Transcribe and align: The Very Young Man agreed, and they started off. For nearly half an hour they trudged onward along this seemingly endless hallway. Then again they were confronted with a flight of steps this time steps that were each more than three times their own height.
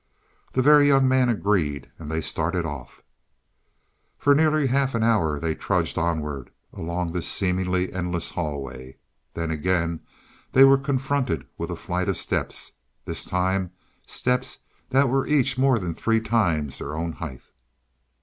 The 0.53 0.63
Very 0.63 0.87
Young 0.87 1.07
Man 1.07 1.29
agreed, 1.29 1.91
and 1.99 2.09
they 2.09 2.21
started 2.21 2.65
off. 2.65 3.03
For 4.17 4.33
nearly 4.33 4.65
half 4.65 4.95
an 4.95 5.03
hour 5.03 5.39
they 5.39 5.53
trudged 5.53 5.95
onward 5.95 6.49
along 6.73 7.11
this 7.11 7.27
seemingly 7.31 7.93
endless 7.93 8.31
hallway. 8.31 8.97
Then 9.35 9.51
again 9.51 9.99
they 10.53 10.63
were 10.63 10.79
confronted 10.79 11.45
with 11.55 11.69
a 11.69 11.75
flight 11.75 12.09
of 12.09 12.17
steps 12.17 12.71
this 13.05 13.25
time 13.25 13.73
steps 14.07 14.57
that 14.89 15.07
were 15.07 15.27
each 15.27 15.59
more 15.59 15.77
than 15.77 15.93
three 15.93 16.19
times 16.19 16.79
their 16.79 16.95
own 16.95 17.11
height. 17.11 17.43